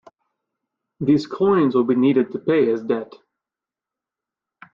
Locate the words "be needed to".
1.83-2.39